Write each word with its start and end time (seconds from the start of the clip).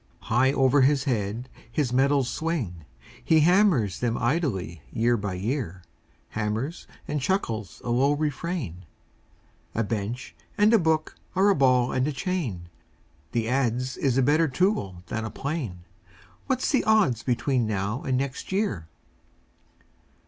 High 0.21 0.51
over 0.51 0.81
his 0.81 1.03
head 1.03 1.47
his 1.71 1.93
metals 1.93 2.27
swing; 2.27 2.85
He 3.23 3.41
hammers 3.41 3.99
them 3.99 4.17
idly 4.17 4.81
year 4.91 5.15
by 5.15 5.35
year, 5.35 5.83
Hammers 6.29 6.87
and 7.07 7.21
chuckles 7.21 7.83
a 7.85 7.91
low 7.91 8.13
refrain: 8.13 8.85
"A 9.75 9.83
bench 9.83 10.33
and 10.57 10.73
a 10.73 10.79
book 10.79 11.15
are 11.35 11.49
a 11.51 11.55
ball 11.55 11.91
and 11.91 12.07
a 12.07 12.11
chain, 12.11 12.67
The 13.33 13.47
adze 13.47 13.95
is 13.95 14.17
a 14.17 14.23
better 14.23 14.47
tool 14.47 15.03
than 15.05 15.23
the 15.23 15.29
plane; 15.29 15.81
What's 16.47 16.71
the 16.71 16.83
odds 16.85 17.21
between 17.21 17.67
now 17.67 18.01
and 18.01 18.17
next 18.17 18.51
year?" 18.51 18.87